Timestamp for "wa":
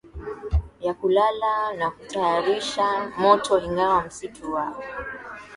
4.53-4.73